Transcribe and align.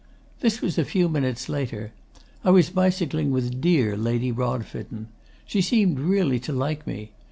'This 0.39 0.61
was 0.63 0.77
a 0.79 0.83
few 0.83 1.07
minutes 1.07 1.47
later. 1.47 1.91
I 2.43 2.49
was 2.49 2.71
bicycling 2.71 3.29
with 3.29 3.61
dear 3.61 3.95
Lady 3.95 4.31
Rodfitten. 4.31 5.09
She 5.45 5.61
seemed 5.61 5.99
really 5.99 6.39
to 6.39 6.51
like 6.51 6.87
me. 6.87 7.11